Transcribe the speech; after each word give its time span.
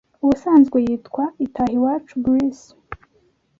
Ubusanzwe 0.23 0.77
yitwa 0.87 1.23
Itahiwacu 1.45 2.13
Bruce 2.23 2.65